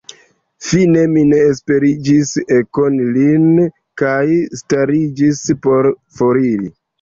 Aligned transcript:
Fine 0.67 1.01
mi 1.09 1.25
senesperiĝis 1.25 2.31
ekkoni 2.55 3.11
lin, 3.19 3.45
kaj 4.03 4.23
stariĝis 4.63 5.45
por 5.69 5.93
foriri. 6.17 6.73